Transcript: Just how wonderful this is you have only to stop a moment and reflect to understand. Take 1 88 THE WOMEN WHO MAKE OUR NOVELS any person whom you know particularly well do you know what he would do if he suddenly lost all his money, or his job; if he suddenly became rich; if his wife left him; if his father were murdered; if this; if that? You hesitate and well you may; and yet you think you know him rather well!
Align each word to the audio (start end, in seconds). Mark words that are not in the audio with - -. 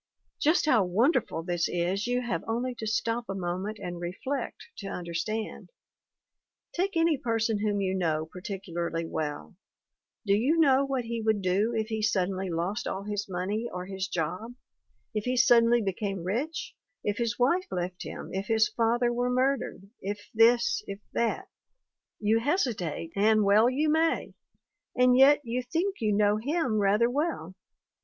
Just 0.39 0.65
how 0.65 0.83
wonderful 0.83 1.43
this 1.43 1.69
is 1.69 2.07
you 2.07 2.23
have 2.23 2.43
only 2.47 2.73
to 2.73 2.87
stop 2.87 3.25
a 3.29 3.35
moment 3.35 3.77
and 3.77 4.01
reflect 4.01 4.65
to 4.77 4.87
understand. 4.87 5.69
Take 6.73 6.95
1 6.95 7.03
88 7.03 7.03
THE 7.03 7.03
WOMEN 7.03 7.05
WHO 7.05 7.05
MAKE 7.05 7.05
OUR 7.05 7.05
NOVELS 7.05 7.07
any 7.07 7.17
person 7.19 7.57
whom 7.69 7.81
you 7.81 7.93
know 7.93 8.25
particularly 8.25 9.05
well 9.05 9.55
do 10.25 10.33
you 10.33 10.57
know 10.59 10.83
what 10.83 11.05
he 11.05 11.21
would 11.21 11.43
do 11.43 11.75
if 11.75 11.89
he 11.89 12.01
suddenly 12.01 12.49
lost 12.49 12.87
all 12.87 13.03
his 13.03 13.29
money, 13.29 13.69
or 13.71 13.85
his 13.85 14.07
job; 14.07 14.55
if 15.13 15.25
he 15.25 15.37
suddenly 15.37 15.83
became 15.83 16.23
rich; 16.23 16.73
if 17.03 17.17
his 17.19 17.37
wife 17.37 17.67
left 17.69 18.01
him; 18.01 18.31
if 18.33 18.47
his 18.47 18.69
father 18.69 19.13
were 19.13 19.29
murdered; 19.29 19.87
if 20.01 20.31
this; 20.33 20.81
if 20.87 20.99
that? 21.13 21.47
You 22.19 22.39
hesitate 22.39 23.11
and 23.15 23.43
well 23.43 23.69
you 23.69 23.87
may; 23.87 24.33
and 24.95 25.15
yet 25.15 25.41
you 25.43 25.61
think 25.61 25.97
you 26.01 26.11
know 26.11 26.37
him 26.37 26.79
rather 26.79 27.07
well! 27.07 27.53